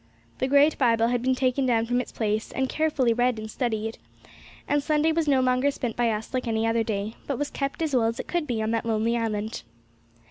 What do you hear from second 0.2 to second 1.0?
The great